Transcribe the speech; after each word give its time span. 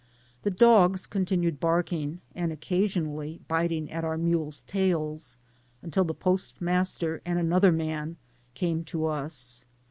The 0.41 0.49
dogs 0.49 1.05
continued 1.05 1.59
barking, 1.59 2.21
and 2.33 2.51
occasionally 2.51 3.39
biting 3.47 3.91
at 3.91 4.03
our 4.03 4.17
mules' 4.17 4.63
tails, 4.63 5.37
until 5.83 6.03
the 6.05 6.15
postmaster 6.15 7.21
and 7.23 7.37
another 7.37 7.71
man 7.71 8.17
came 8.55 8.83
to 8.85 9.05
us. 9.05 9.63